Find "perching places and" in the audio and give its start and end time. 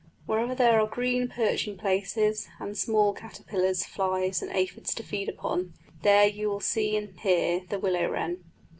1.27-2.75